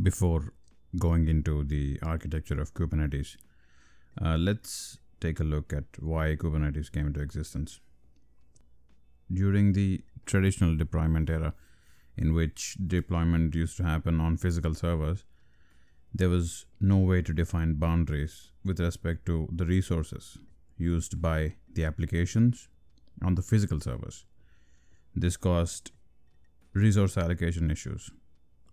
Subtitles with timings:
[0.00, 0.52] before
[0.98, 3.36] going into the architecture of Kubernetes,
[4.20, 7.80] uh, let's take a look at why Kubernetes came into existence.
[9.32, 11.54] During the traditional deployment era,
[12.16, 15.24] in which deployment used to happen on physical servers,
[16.14, 20.36] there was no way to define boundaries with respect to the resources
[20.76, 22.68] used by the applications
[23.22, 24.26] on the physical servers.
[25.14, 25.92] This caused
[26.74, 28.10] resource allocation issues.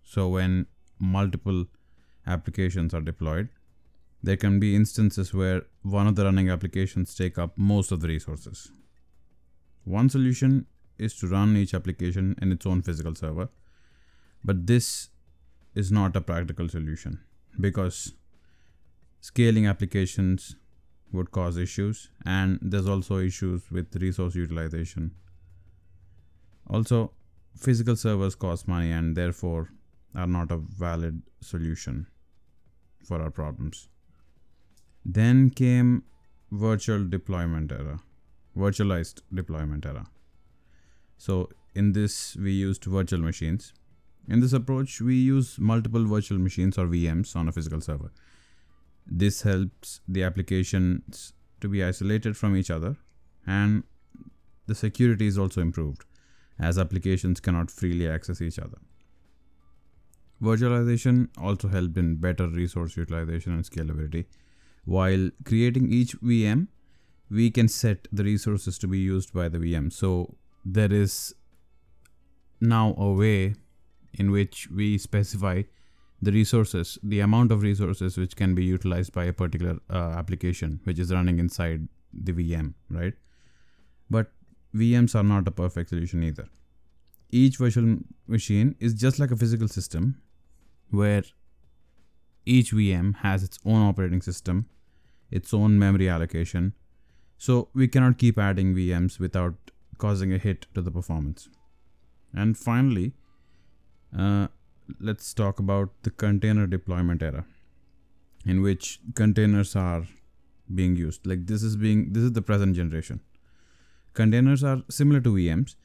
[0.04, 0.66] So, when
[1.00, 1.66] multiple
[2.28, 3.50] applications are deployed,
[4.22, 8.08] there can be instances where one of the running applications take up most of the
[8.08, 8.72] resources.
[9.86, 10.66] One solution
[10.98, 13.50] is to run each application in its own physical server,
[14.44, 15.10] but this
[15.74, 17.20] is not a practical solution
[17.60, 18.14] because
[19.22, 20.56] scaling applications
[21.12, 25.12] would cause issues and there's also issues with resource utilization
[26.70, 27.12] also
[27.58, 29.70] physical servers cost money and therefore
[30.16, 32.06] are not a valid solution
[33.04, 33.88] for our problems
[35.06, 36.04] then came
[36.52, 38.00] virtual deployment era
[38.58, 40.06] virtualized deployment era
[41.18, 43.74] so in this we used virtual machines
[44.30, 48.12] in this approach, we use multiple virtual machines or VMs on a physical server.
[49.08, 52.96] This helps the applications to be isolated from each other
[53.48, 53.84] and
[54.68, 56.06] the security is also improved
[56.60, 58.78] as applications cannot freely access each other.
[60.42, 64.26] Virtualization also helped in better resource utilization and scalability.
[64.86, 66.68] While creating each VM,
[67.30, 69.92] we can set the resources to be used by the VM.
[69.92, 71.36] So there is
[72.62, 73.56] now a way
[74.14, 75.64] in which we specify
[76.22, 80.80] the resources, the amount of resources which can be utilized by a particular uh, application
[80.84, 83.14] which is running inside the VM, right?
[84.10, 84.32] But
[84.76, 86.48] VMs are not a perfect solution either.
[87.30, 90.22] Each virtual machine is just like a physical system
[90.92, 91.24] where
[92.46, 94.68] each VM has its own operating system,
[95.30, 96.74] its own memory allocation.
[97.38, 99.56] So we cannot keep adding VMs without
[99.98, 101.50] causing a hit to the performance.
[102.34, 103.14] And finally,
[104.18, 104.48] uh,
[105.00, 107.46] let's talk about the container deployment era
[108.46, 110.08] in which containers are
[110.74, 113.20] being used like this is being this is the present generation
[114.14, 115.76] containers are similar to vms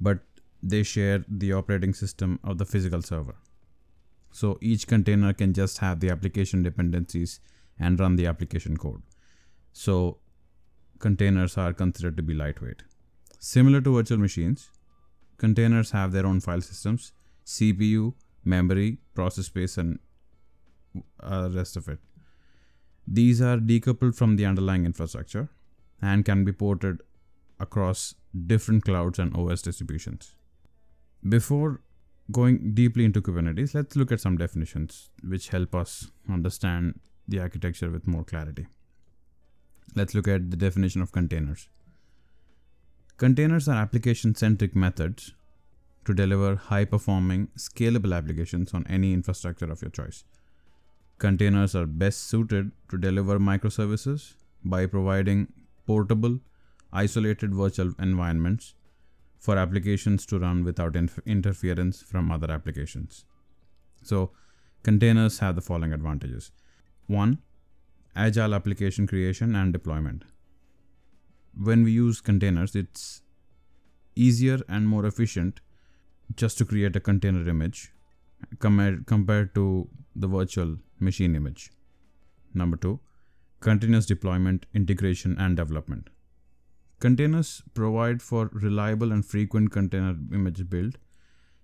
[0.00, 0.20] but
[0.62, 3.36] they share the operating system of the physical server
[4.30, 7.40] so each container can just have the application dependencies
[7.78, 9.02] and run the application code
[9.72, 10.18] so
[10.98, 12.82] containers are considered to be lightweight
[13.38, 14.70] similar to virtual machines
[15.36, 17.12] containers have their own file systems
[17.48, 18.12] CPU,
[18.44, 19.98] memory, process space, and
[21.22, 21.98] uh, rest of it.
[23.06, 25.48] These are decoupled from the underlying infrastructure
[26.02, 27.00] and can be ported
[27.58, 28.14] across
[28.46, 30.34] different clouds and OS distributions.
[31.26, 31.80] Before
[32.30, 37.90] going deeply into Kubernetes, let's look at some definitions which help us understand the architecture
[37.90, 38.66] with more clarity.
[39.94, 41.68] Let's look at the definition of containers.
[43.16, 45.34] Containers are application centric methods
[46.04, 50.24] to deliver high performing, scalable applications on any infrastructure of your choice.
[51.18, 54.34] Containers are best suited to deliver microservices
[54.64, 55.52] by providing
[55.86, 56.38] portable,
[56.92, 58.74] isolated virtual environments
[59.38, 63.24] for applications to run without inf- interference from other applications.
[64.02, 64.32] So,
[64.82, 66.50] containers have the following advantages
[67.06, 67.38] 1.
[68.16, 70.24] Agile application creation and deployment.
[71.56, 73.22] When we use containers, it's
[74.16, 75.60] easier and more efficient
[76.34, 77.92] just to create a container image
[78.58, 81.70] compared, compared to the virtual machine image.
[82.54, 83.00] Number two,
[83.60, 86.08] continuous deployment, integration, and development.
[87.00, 90.98] Containers provide for reliable and frequent container image build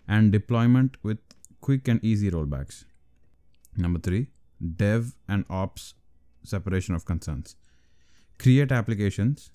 [0.07, 1.19] and deployment with
[1.61, 2.85] quick and easy rollbacks.
[3.77, 4.29] Number three,
[4.77, 5.95] dev and ops
[6.45, 7.57] separation of concerns.
[8.39, 9.51] Create applications,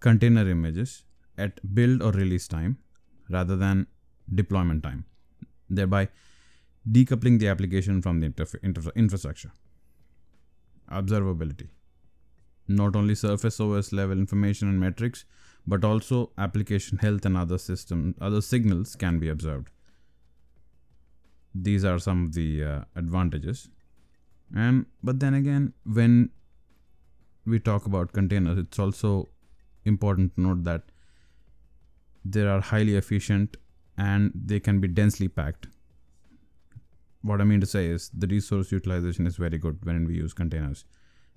[0.00, 1.04] container images
[1.38, 2.78] at build or release time
[3.30, 3.86] rather than
[4.34, 5.04] deployment time,
[5.70, 6.08] thereby
[6.90, 9.52] decoupling the application from the interf- inter- infrastructure.
[10.90, 11.68] Observability.
[12.68, 15.24] Not only surface OS level information and metrics,
[15.66, 19.70] but also application health and other system other signals can be observed.
[21.54, 23.68] These are some of the uh, advantages.
[24.54, 26.30] And but then again, when
[27.44, 29.28] we talk about containers, it's also
[29.84, 30.82] important to note that
[32.24, 33.56] they are highly efficient
[33.96, 35.68] and they can be densely packed
[37.22, 40.32] what i mean to say is the resource utilization is very good when we use
[40.32, 40.84] containers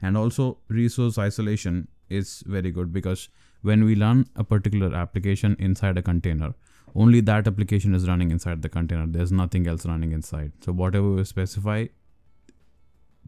[0.01, 3.29] and also resource isolation is very good because
[3.61, 6.53] when we run a particular application inside a container
[6.95, 9.05] only that application is running inside the container.
[9.07, 10.51] There's nothing else running inside.
[10.63, 11.87] So whatever we specify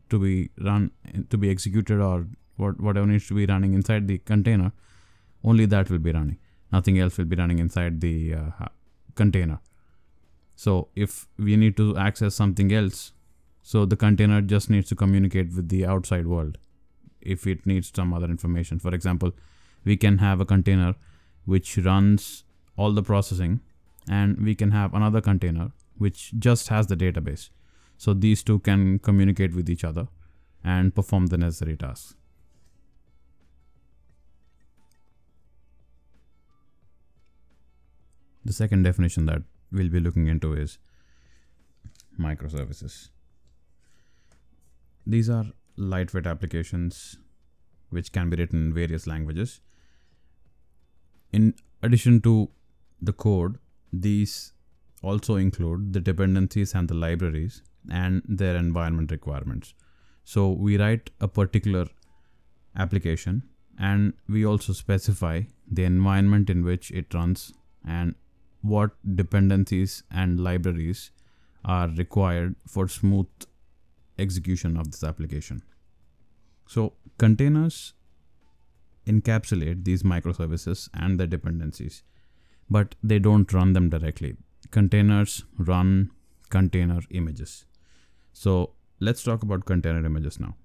[0.10, 0.92] to be run
[1.30, 2.28] to be executed or
[2.58, 4.72] what, whatever needs to be running inside the container
[5.44, 6.38] only that will be running.
[6.72, 8.66] Nothing else will be running inside the uh,
[9.16, 9.60] container.
[10.56, 13.14] So if we need to access something else
[13.62, 16.58] so the container just needs to communicate with the outside world
[17.22, 18.80] if it needs some other information.
[18.80, 19.32] For example
[19.84, 20.96] we can have a container
[21.46, 22.44] which runs
[22.76, 23.62] all the processing
[24.10, 27.50] and we can have another container which just has the database.
[27.98, 30.08] So these two can communicate with each other
[30.64, 32.16] and perform the necessary tasks.
[38.44, 40.80] The second definition that we'll be looking into is
[42.20, 43.10] microservices
[45.06, 45.46] these are
[45.78, 47.18] lightweight applications
[47.90, 49.62] which can be written in various languages
[51.32, 52.50] in addition to
[53.02, 53.58] the code,
[53.92, 54.54] these
[55.02, 59.74] also include the dependencies and the libraries and their environment requirements.
[60.24, 61.88] So we write a particular
[62.76, 63.44] application
[63.80, 67.54] and we also specify the environment in which it runs
[67.88, 68.16] and
[68.62, 71.10] what dependencies and libraries
[71.66, 73.28] are required for smooth
[74.22, 75.62] execution of this application.
[76.68, 77.94] So containers
[79.08, 82.04] encapsulate these microservices and their dependencies,
[82.70, 84.38] but they don't run them directly.
[84.70, 86.12] Containers run
[86.50, 87.66] container images.
[88.34, 90.56] So let's talk about container images now.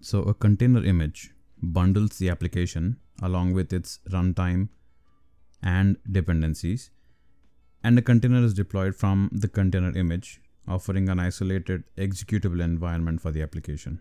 [0.00, 1.30] So a container image
[1.62, 4.68] bundles the application along with its runtime
[5.62, 6.90] and dependencies
[7.82, 13.30] and a container is deployed from the container image offering an isolated executable environment for
[13.30, 14.00] the application.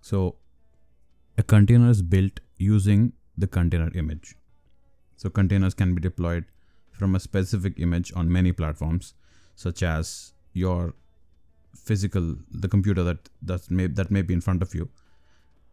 [0.00, 0.36] So,
[1.38, 4.36] a container is built using the container image.
[5.16, 6.44] So, containers can be deployed
[6.92, 9.14] from a specific image on many platforms,
[9.54, 10.94] such as your
[11.74, 14.88] physical, the computer that that may that may be in front of you,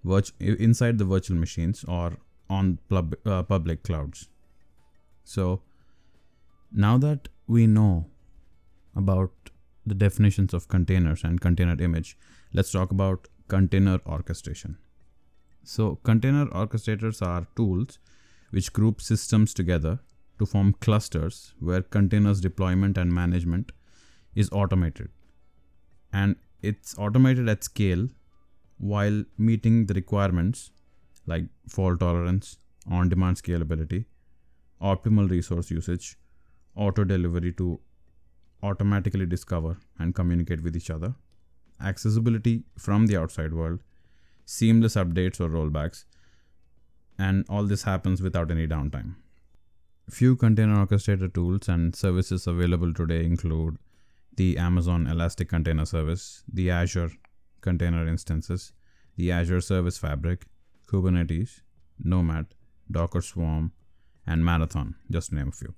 [0.04, 2.18] virtu- inside the virtual machines or
[2.50, 4.28] on pub, uh, public clouds.
[5.24, 5.62] So,
[6.74, 8.06] now that we know
[8.96, 9.32] about
[9.86, 12.18] the definitions of containers and container image,
[12.54, 14.78] let's talk about container orchestration.
[15.64, 18.00] So, container orchestrators are tools
[18.52, 20.00] which group systems together
[20.40, 23.72] to form clusters where containers deployment and management
[24.36, 25.10] is automated.
[26.12, 28.08] And it's automated at scale
[28.78, 30.72] while meeting the requirements
[31.26, 32.58] like fault tolerance,
[32.90, 34.06] on demand scalability,
[34.82, 36.18] optimal resource usage,
[36.76, 37.80] auto delivery to
[38.62, 41.16] automatically discover and communicate with each other,
[41.82, 43.82] accessibility from the outside world,
[44.46, 46.06] seamless updates or rollbacks,
[47.18, 49.16] and all this happens without any downtime.
[50.10, 53.78] Few container orchestrator tools and services available today include
[54.36, 57.12] the Amazon Elastic Container Service, the Azure
[57.62, 58.74] Container Instances,
[59.16, 60.46] the Azure Service Fabric,
[60.88, 61.62] Kubernetes,
[62.00, 62.48] Nomad,
[62.92, 63.72] Docker Swarm,
[64.26, 65.74] and Marathon, just to name a few.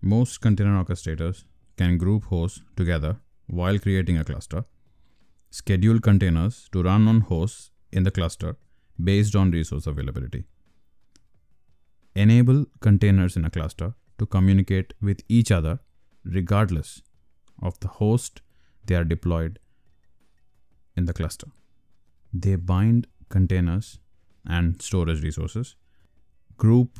[0.00, 1.44] Most container orchestrators
[1.76, 3.16] can group hosts together
[3.46, 4.64] while creating a cluster,
[5.50, 8.56] schedule containers to run on hosts in the cluster
[9.02, 10.44] based on resource availability,
[12.14, 15.80] enable containers in a cluster to communicate with each other
[16.24, 17.02] regardless
[17.62, 18.42] of the host
[18.86, 19.58] they are deployed
[20.96, 21.46] in the cluster.
[22.32, 23.98] They bind containers
[24.46, 25.76] and storage resources,
[26.56, 26.98] group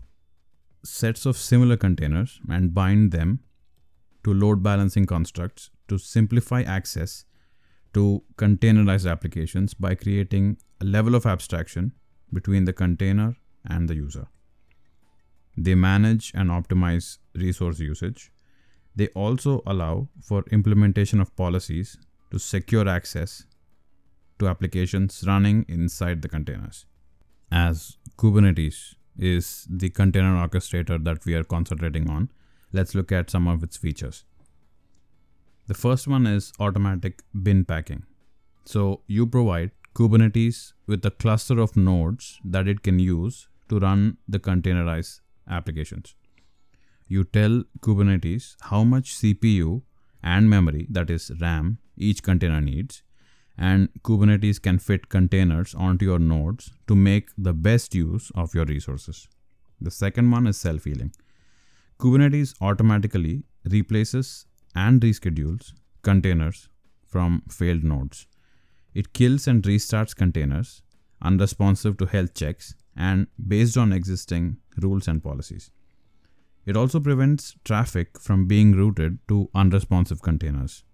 [0.85, 3.41] sets of similar containers and bind them
[4.25, 7.25] to load balancing constructs to simplify access
[7.95, 11.93] to containerized applications by creating a level of abstraction
[12.33, 13.37] between the container
[13.69, 14.27] and the user.
[15.57, 18.31] They manage and optimize resource usage.
[18.95, 21.97] They also allow for implementation of policies
[22.31, 23.45] to secure access
[24.39, 26.87] to applications running inside the containers.
[27.51, 32.31] As Kubernetes is the container orchestrator that we are concentrating on,
[32.73, 34.25] let's look at some of its features.
[35.67, 38.05] The first one is automatic bin packing.
[38.65, 44.17] So you provide Kubernetes with a cluster of nodes that it can use to run
[44.29, 45.21] the containerized
[45.51, 46.15] applications.
[47.07, 49.83] You tell Kubernetes how much CPU
[50.23, 53.03] and memory, that is RAM, each container needs,
[53.59, 58.65] and Kubernetes can fit containers onto your nodes to make the best use of your
[58.65, 59.29] resources.
[59.81, 61.13] The second one is self healing.
[61.99, 65.73] Kubernetes automatically replaces and reschedules
[66.03, 66.69] containers
[67.05, 68.27] from failed nodes.
[68.95, 70.83] It kills and restarts containers
[71.23, 75.71] unresponsive to health checks, and based on existing rules and policies.
[76.67, 80.85] It also prevents traffic from being routed to unresponsive containers.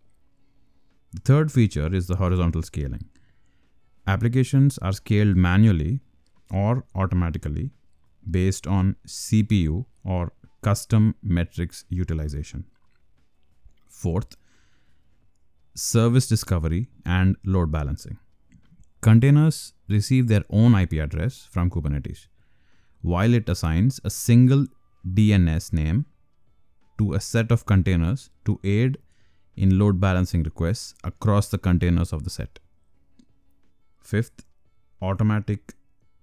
[1.15, 3.05] The third feature is the horizontal scaling.
[4.05, 6.01] Applications are scaled manually
[6.51, 7.71] or automatically
[8.29, 12.65] based on CPU or custom metrics utilization.
[13.89, 14.35] Fourth,
[15.77, 18.19] service discovery and load balancing.
[19.01, 22.27] Containers receive their own IP address from Kubernetes,
[23.03, 24.67] while it assigns a single
[25.07, 26.07] DNS name
[26.99, 28.99] to a set of containers to aid
[29.57, 32.59] in load balancing requests across the containers of the set.
[34.03, 34.45] Fifth,
[35.01, 35.75] automatic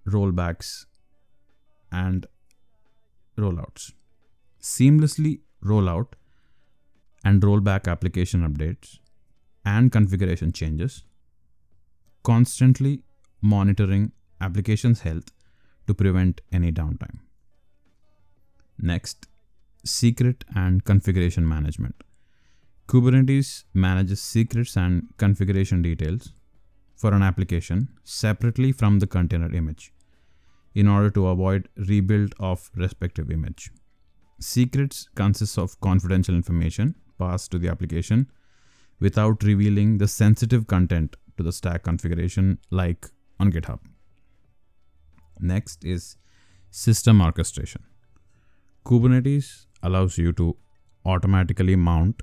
[0.08, 0.86] rollbacks
[1.92, 2.26] and
[3.38, 3.94] rollouts.
[4.62, 6.16] Seamlessly roll out
[7.24, 9.00] and roll back application updates
[9.66, 11.04] and configuration changes,
[12.24, 13.04] constantly
[13.42, 15.32] monitoring application's health
[15.88, 17.20] to prevent any downtime.
[18.78, 19.28] Next,
[19.86, 21.96] secret and configuration management.
[22.92, 26.34] Kubernetes manages secrets and configuration details
[26.94, 29.94] for an application separately from the container image
[30.76, 33.72] in order to avoid rebuild of respective image.
[34.42, 38.30] Secrets consists of confidential information passed to the application
[39.00, 43.08] without revealing the sensitive content to the stack configuration like
[43.40, 43.80] on GitHub.
[45.40, 46.18] Next is
[46.72, 47.86] system orchestration.
[48.86, 50.58] Kubernetes allows you to
[51.06, 52.22] automatically mount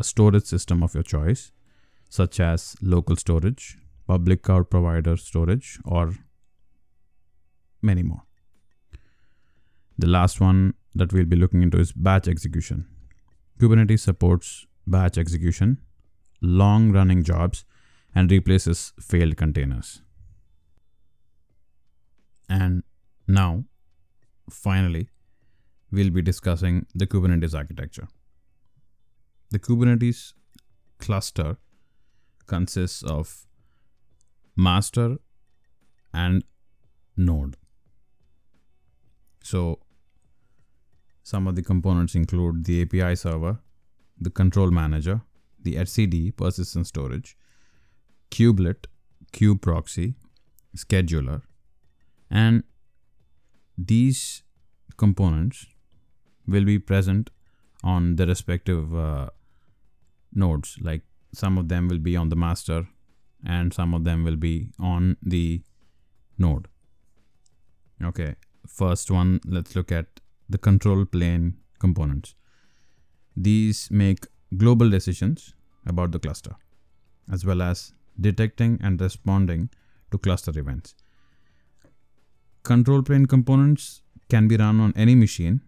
[0.00, 1.52] a storage system of your choice,
[2.08, 6.14] such as local storage, public cloud provider storage, or
[7.82, 8.22] many more.
[9.98, 12.86] The last one that we'll be looking into is batch execution.
[13.58, 15.78] Kubernetes supports batch execution,
[16.40, 17.64] long running jobs,
[18.14, 20.02] and replaces failed containers.
[22.48, 22.82] And
[23.28, 23.64] now,
[24.50, 25.08] finally,
[25.92, 28.08] we'll be discussing the Kubernetes architecture.
[29.50, 30.32] The Kubernetes
[30.98, 31.56] cluster
[32.46, 33.46] consists of
[34.56, 35.18] master
[36.14, 36.44] and
[37.16, 37.56] node.
[39.42, 39.80] So,
[41.22, 43.58] some of the components include the API server,
[44.20, 45.22] the control manager,
[45.62, 47.36] the etcd persistent storage,
[48.30, 48.86] kubelet,
[49.32, 50.14] kubeproxy,
[50.76, 51.42] scheduler,
[52.30, 52.62] and
[53.76, 54.42] these
[54.96, 55.66] components
[56.46, 57.30] will be present
[57.82, 59.30] on the respective uh,
[60.32, 60.78] nodes.
[60.80, 62.88] Like some of them will be on the master,
[63.44, 65.62] and some of them will be on the
[66.38, 66.68] node.
[68.02, 68.34] Okay,
[68.66, 72.34] first one, let's look at the control plane components.
[73.36, 75.54] These make global decisions
[75.86, 76.56] about the cluster,
[77.30, 79.70] as well as detecting and responding
[80.10, 80.94] to cluster events.
[82.62, 85.60] Control plane components can be run on any machine,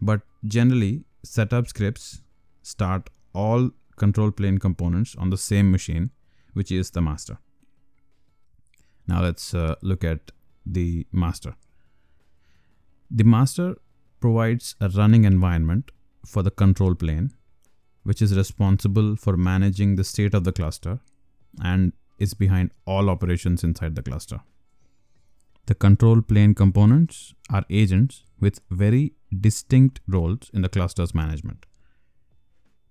[0.00, 2.22] but generally, setup scripts
[2.62, 6.10] start all control plane components on the same machine,
[6.52, 7.38] which is the master.
[9.06, 10.32] Now let's uh, look at
[10.64, 11.54] the master.
[13.10, 13.76] The master
[14.20, 15.90] provides a running environment
[16.24, 17.32] for the control plane,
[18.02, 21.00] which is responsible for managing the state of the cluster
[21.62, 24.40] and is behind all operations inside the cluster.
[25.66, 31.66] The control plane components are agents with very distinct roles in the cluster's management.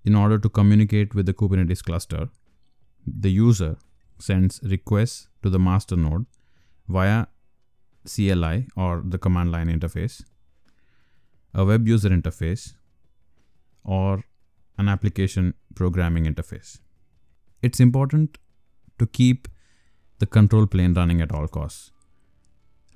[0.05, 2.29] In order to communicate with the Kubernetes cluster,
[3.05, 3.77] the user
[4.19, 6.25] sends requests to the master node
[6.88, 7.25] via
[8.05, 10.24] CLI or the command line interface
[11.55, 12.74] a web user interface,
[13.85, 14.25] or
[14.77, 16.79] an application programming interface.
[17.62, 18.38] It's important
[19.00, 19.47] to keep
[20.19, 21.91] the control plane running at all costs.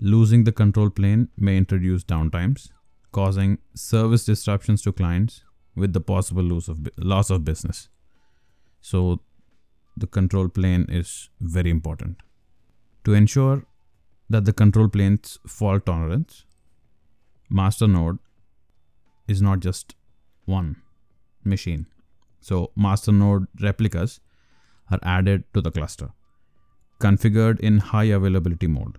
[0.02, 2.70] Losing the control plane may introduce downtimes,
[3.14, 5.44] causing service disruptions to clients
[5.80, 7.90] with the possible loss of, loss of business.
[8.82, 9.22] So,
[9.98, 12.18] the control plane is very important.
[13.06, 13.64] To ensure
[14.30, 16.46] that the control plane's fault tolerance,
[17.50, 18.20] master node
[19.28, 19.96] is not just
[20.46, 20.78] one
[21.44, 21.86] machine.
[22.40, 24.20] So master node replicas
[24.92, 26.10] are added to the cluster,
[27.00, 28.98] configured in high availability mode.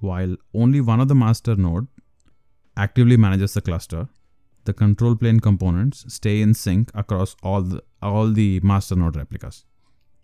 [0.00, 1.86] While only one of the master node
[2.76, 4.08] actively manages the cluster,
[4.64, 9.64] the control plane components stay in sync across all the, all the master node replicas.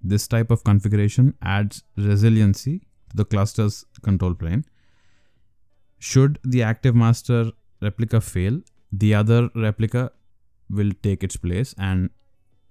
[0.02, 2.80] This type of configuration adds resiliency
[3.10, 4.64] to the cluster's control plane.
[5.98, 10.12] Should the active master replica fail, the other replica
[10.70, 12.10] will take its place and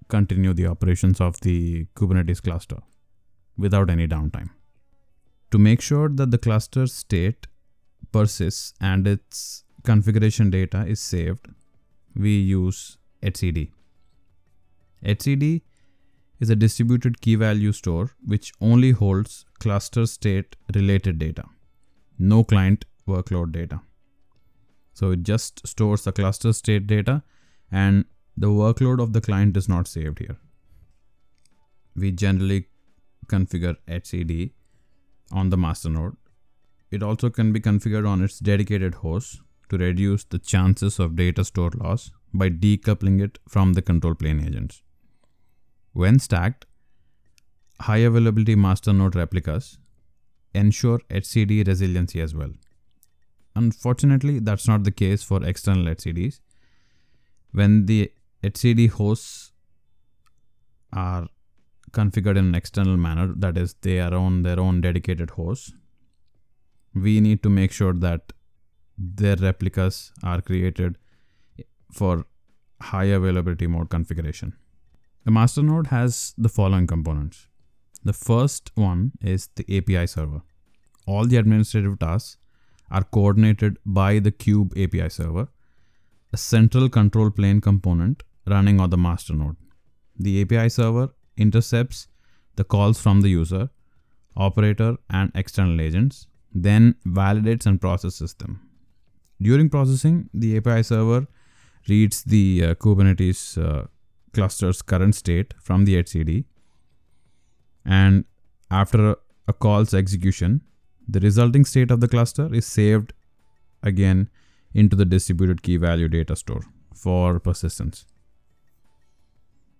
[0.08, 2.78] continue the operations of the Kubernetes cluster
[3.58, 4.50] without any downtime.
[5.52, 7.48] To make sure that the cluster state
[8.12, 11.48] persists and its configuration data is saved,
[12.16, 13.72] we use etcd.
[15.04, 15.62] etcd
[16.40, 21.44] is a distributed key value store which only holds cluster state related data,
[22.18, 23.82] no client workload data.
[24.94, 27.24] So it just stores the cluster state data
[27.72, 30.38] and the workload of the client is not saved here.
[31.96, 32.68] We generally
[33.28, 34.52] configure etcd
[35.32, 36.16] on the master node.
[36.90, 41.46] It also can be configured on its dedicated host to reduce the chances of data
[41.46, 44.82] store loss by decoupling it from the control plane agents.
[45.94, 46.66] When stacked,
[47.82, 49.78] high availability master node replicas
[50.54, 52.52] ensure etcd resiliency as well.
[53.56, 56.40] Unfortunately, that's not the case for external etcds.
[57.52, 58.12] When the
[58.44, 59.52] etcd hosts
[60.94, 61.28] are
[61.92, 65.74] configured in an external manner, that is, they are on their own dedicated hosts,
[66.94, 68.34] we need to make sure that
[69.00, 70.98] their replicas are created
[71.92, 72.26] for
[72.82, 74.54] high availability mode configuration.
[75.26, 77.48] The master node has the following components.
[78.04, 80.42] The first one is the API server.
[81.06, 82.38] All the administrative tasks
[82.92, 85.48] are coordinated by the Kube API server,
[86.34, 89.58] a central control plane component running on the master node.
[90.18, 92.08] The API server intercepts
[92.56, 93.70] the calls from the user,
[94.36, 98.69] operator, and external agents, then validates and processes them.
[99.42, 101.28] During processing, the API server
[101.88, 103.88] reads the uh, Kubernetes uh,
[104.34, 106.46] cluster's current state from the etcd,
[107.86, 108.26] and
[108.70, 109.16] after a,
[109.48, 110.62] a call's execution,
[111.08, 113.14] the resulting state of the cluster is saved
[113.82, 114.30] again
[114.74, 116.62] into the distributed key value data store
[116.94, 118.06] for persistence.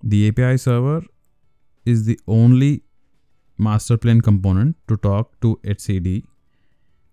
[0.02, 1.04] The API server
[1.86, 2.84] is the only
[3.58, 6.24] master plane component to talk to etcd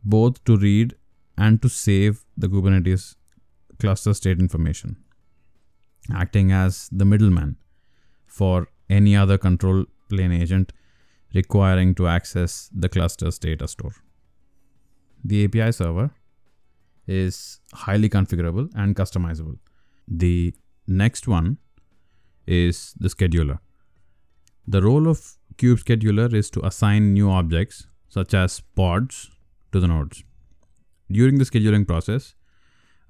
[0.05, 0.95] both to read
[1.37, 3.15] and to save the Kubernetes
[3.79, 4.97] cluster state information,
[6.13, 7.57] acting as the middleman
[8.27, 10.73] for any other control plane agent
[11.35, 13.95] requiring to access the cluster's data store.
[15.25, 16.11] The API server
[17.07, 19.59] is highly configurable and customizable.
[20.09, 20.55] The
[20.87, 21.59] next one
[22.47, 23.59] is the scheduler.
[24.67, 29.31] The role of Kube Scheduler is to assign new objects such as pods
[29.73, 30.23] to the nodes.
[31.11, 32.35] During the scheduling process,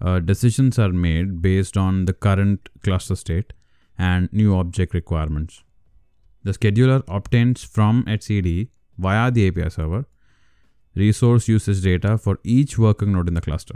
[0.01, 3.53] uh, decisions are made based on the current cluster state
[3.99, 5.63] and new object requirements.
[6.45, 10.05] The scheduler obtains from etcd via the API server
[10.95, 13.75] resource usage data for each working node in the cluster.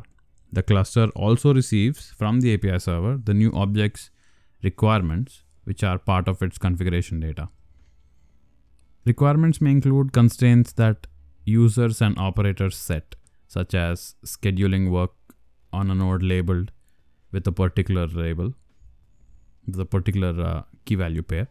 [0.53, 4.11] The cluster also receives from the API server the new objects
[4.63, 7.49] requirements which are part of its configuration data.
[9.05, 11.07] Requirements may include constraints that
[11.45, 13.15] users and operators set,
[13.55, 15.13] such as scheduling work
[15.73, 16.71] on a node labeled
[17.33, 18.53] with a particular label,
[19.67, 21.49] with a particular uh, key value pair.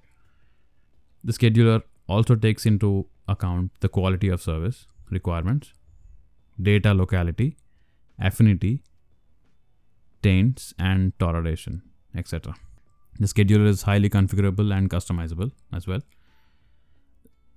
[1.23, 5.73] The scheduler also takes into account the quality of service requirements,
[6.61, 7.57] data locality,
[8.17, 8.81] affinity,
[10.21, 11.81] taints, and toleration,
[12.15, 12.55] etc.
[13.19, 16.01] The scheduler is highly configurable and customizable as well.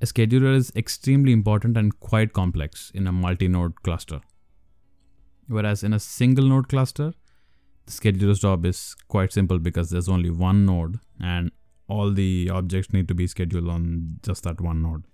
[0.00, 4.20] A scheduler is extremely important and quite complex in a multi node cluster.
[5.46, 7.12] Whereas in a single node cluster,
[7.86, 11.50] the scheduler's job is quite simple because there's only one node and
[11.88, 15.04] all the objects need to be scheduled on just that one node.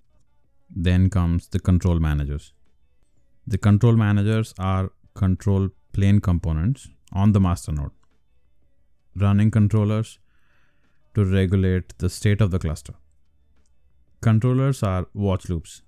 [0.71, 2.53] Then comes the control managers.
[3.47, 7.93] The control managers are control plane components on the master node,
[9.17, 10.19] running controllers
[11.15, 12.95] to regulate the state of the cluster.
[14.21, 15.83] Controllers are watch loops,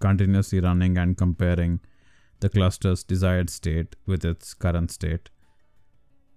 [0.00, 1.80] continuously running and comparing
[2.40, 5.30] the cluster's desired state with its current state.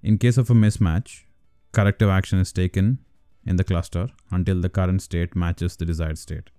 [0.02, 1.24] In case of a mismatch,
[1.72, 3.00] corrective action is taken
[3.46, 6.50] in the cluster until the current state matches the desired state.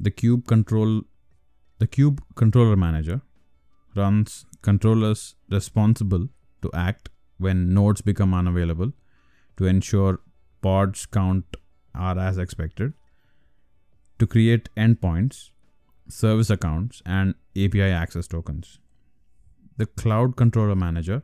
[0.00, 1.02] The kube control
[1.78, 3.22] the kube controller manager
[3.96, 6.28] runs controllers responsible
[6.62, 8.92] to act when nodes become unavailable
[9.56, 10.20] to ensure
[10.60, 11.56] pods count
[11.94, 12.94] are as expected
[14.18, 15.50] to create endpoints,
[16.12, 18.78] service accounts, and API access tokens.
[19.76, 21.22] The Cloud Controller Manager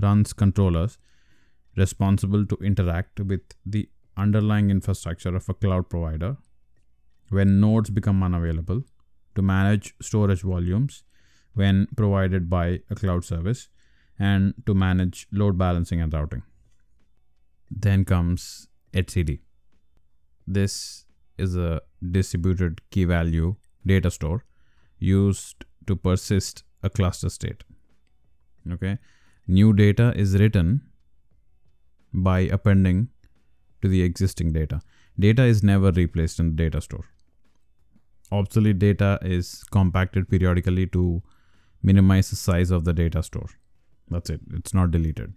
[0.00, 0.98] runs controllers
[1.76, 6.36] responsible to interact with the underlying infrastructure of a cloud provider
[7.30, 8.82] when nodes become unavailable,
[9.34, 11.02] to manage storage volumes
[11.54, 13.68] when provided by a cloud service,
[14.18, 16.42] and to manage load balancing and routing.
[17.70, 19.40] Then comes etcd.
[20.46, 21.06] This
[21.36, 21.80] is a
[22.12, 24.44] distributed key value data store
[24.98, 27.64] used to persist a cluster state.
[28.70, 28.98] Okay,
[29.46, 30.82] new data is written
[32.12, 33.08] by appending
[33.82, 34.80] to the existing data.
[35.18, 37.04] Data is never replaced in the data store.
[38.32, 41.22] Obsolete data is compacted periodically to
[41.82, 43.48] minimize the size of the data store.
[44.08, 45.34] That's it, it's not deleted.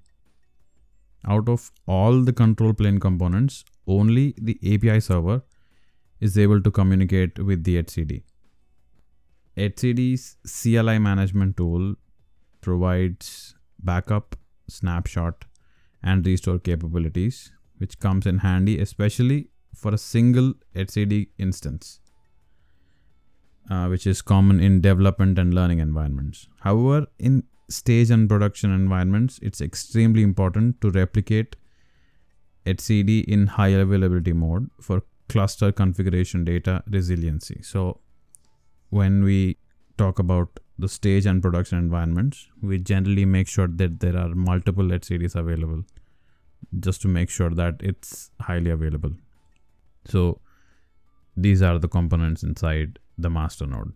[1.26, 5.42] Out of all the control plane components, only the API server
[6.20, 8.24] is able to communicate with the etcd.
[9.58, 11.96] Etcd's CLI management tool
[12.62, 14.36] provides backup,
[14.68, 15.46] snapshot,
[16.04, 22.00] and restore capabilities, which comes in handy especially for a single etcd instance.
[23.70, 26.48] Uh, which is common in development and learning environments.
[26.62, 31.58] However, in stage and production environments, it's extremely important to replicate
[32.66, 37.62] etcd in high availability mode for cluster configuration data resiliency.
[37.62, 38.00] So,
[38.90, 39.58] when we
[39.98, 44.86] talk about the stage and production environments, we generally make sure that there are multiple
[44.86, 45.84] etcds available
[46.80, 49.12] just to make sure that it's highly available.
[50.06, 50.40] So,
[51.36, 53.94] these are the components inside the master node.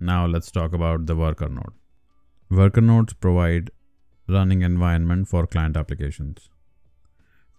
[0.00, 1.72] Now, let's talk about the worker node.
[2.50, 3.70] Worker nodes provide
[4.28, 6.48] running environment for client applications.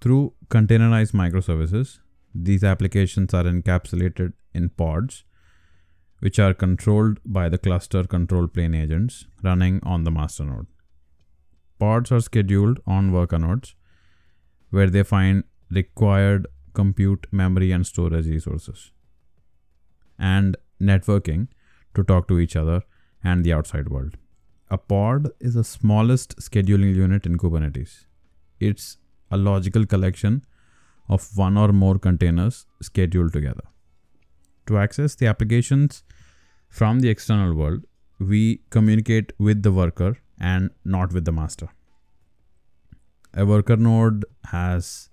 [0.01, 1.99] Through containerized microservices,
[2.33, 5.23] these applications are encapsulated in pods,
[6.19, 10.67] which are controlled by the cluster control plane agents running on the master node.
[11.79, 13.75] Pods are scheduled on worker nodes,
[14.69, 18.91] where they find required compute memory and storage resources,
[20.17, 21.47] and networking
[21.93, 22.83] to talk to each other
[23.23, 24.17] and the outside world.
[24.69, 28.05] A pod is the smallest scheduling unit in Kubernetes.
[28.59, 28.97] It's
[29.29, 30.43] a logical collection
[31.07, 33.63] of one or more containers scheduled together.
[34.67, 36.03] To access the applications
[36.67, 37.85] from the external world,
[38.19, 41.69] we communicate with the worker and not with the master.
[43.33, 45.09] A worker node has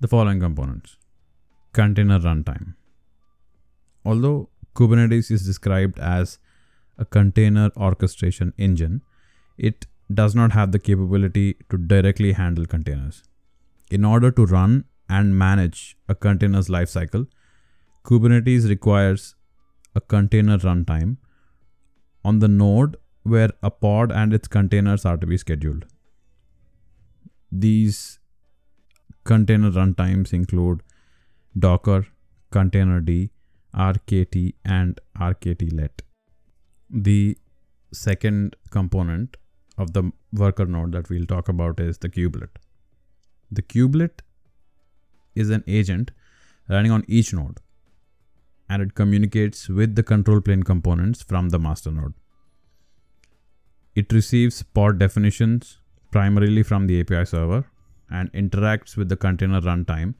[0.00, 0.96] the following components
[1.72, 2.74] container runtime.
[4.04, 6.38] Although Kubernetes is described as
[6.98, 9.02] a container orchestration engine,
[9.56, 13.22] it does not have the capability to directly handle containers.
[13.90, 17.26] In order to run and manage a container's lifecycle,
[18.04, 19.34] Kubernetes requires
[19.94, 21.16] a container runtime
[22.24, 25.86] on the node where a pod and its containers are to be scheduled.
[27.50, 28.18] These
[29.24, 30.82] container runtimes include
[31.56, 32.06] Docker,
[32.50, 33.30] Containerd,
[33.74, 36.00] RKT, and RKTlet.
[36.90, 37.38] The
[37.92, 39.36] second component
[39.78, 42.56] of the worker node that we'll talk about is the kubelet.
[43.50, 44.20] The kubelet
[45.34, 46.10] is an agent
[46.68, 47.58] running on each node
[48.72, 52.14] and it communicates with the control plane components from the master node.
[53.94, 55.76] It receives pod definitions
[56.10, 57.66] primarily from the API server
[58.10, 60.14] and interacts with the container runtime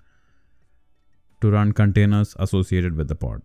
[1.41, 3.41] to run containers associated with the pod.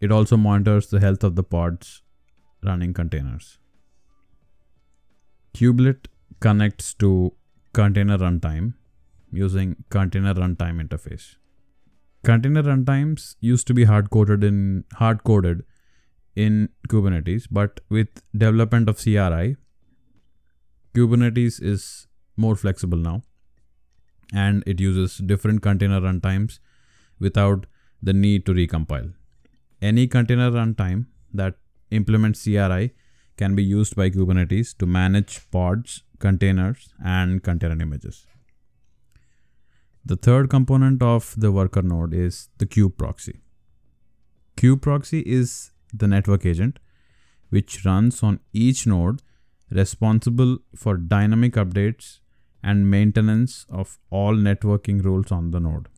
[0.00, 2.02] It also monitors the health of the pods
[2.62, 3.58] running containers.
[5.54, 6.06] Kubelet
[6.38, 7.32] connects to
[7.72, 8.74] container runtime
[9.32, 11.34] using container runtime interface.
[12.24, 15.62] Container runtimes used to be hard coded in hard coded
[16.34, 19.56] in Kubernetes, but with development of CRI,
[20.94, 22.06] Kubernetes is
[22.36, 23.22] more flexible now
[24.32, 26.58] and it uses different container runtimes
[27.18, 27.66] without
[28.02, 29.12] the need to recompile.
[29.82, 31.56] Any container runtime that
[31.90, 32.92] implement CRI
[33.36, 38.26] can be used by Kubernetes to manage pods, containers, and container images.
[40.06, 43.40] The third component of the worker node is the kube proxy.
[44.80, 46.78] Proxy is the network agent
[47.48, 49.22] which runs on each node
[49.70, 52.18] responsible for dynamic updates
[52.62, 55.88] and maintenance of all networking rules on the node.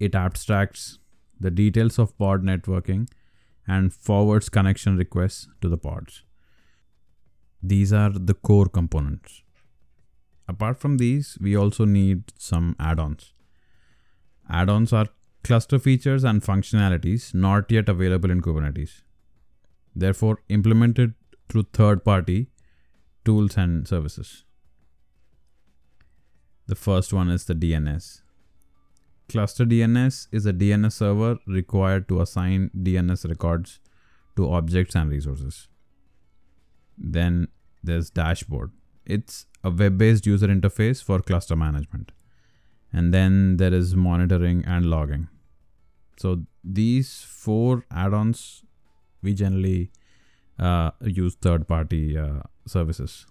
[0.00, 0.98] It abstracts
[1.38, 3.08] the details of pod networking
[3.66, 6.24] and forwards connection requests to the pods.
[7.62, 9.42] These are the core components.
[10.48, 13.32] Apart from these, we also need some add ons.
[14.50, 15.06] Add ons are
[15.44, 19.02] cluster features and functionalities not yet available in Kubernetes,
[19.94, 21.14] therefore, implemented
[21.48, 22.48] through third party
[23.24, 24.44] tools and services.
[26.66, 28.22] The first one is the DNS.
[29.28, 33.80] Cluster DNS is a DNS server required to assign DNS records
[34.36, 35.68] to objects and resources.
[36.98, 37.48] Then
[37.82, 38.72] there's Dashboard.
[39.04, 42.12] It's a web based user interface for cluster management.
[42.92, 45.28] And then there is monitoring and logging.
[46.18, 48.64] So these four add ons
[49.22, 49.90] we generally
[50.58, 53.26] uh, use third party uh, services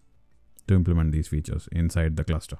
[0.67, 2.57] to implement these features inside the cluster